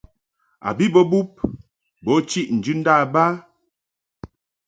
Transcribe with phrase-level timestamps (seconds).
[0.69, 1.29] A bi bə bub
[2.03, 3.25] bo chiʼ njɨndab ba.